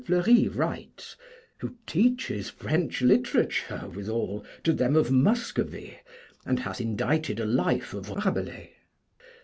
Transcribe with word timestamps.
Fleury 0.03 0.47
writes, 0.47 1.15
who 1.59 1.75
teaches 1.85 2.49
French 2.49 3.03
literature 3.03 3.87
withal 3.93 4.43
to 4.63 4.73
them 4.73 4.95
of 4.95 5.11
Muscovy, 5.11 5.99
and 6.43 6.57
hath 6.57 6.81
indited 6.81 7.39
a 7.39 7.45
Life 7.45 7.93
of 7.93 8.09
Rabelais. 8.09 8.73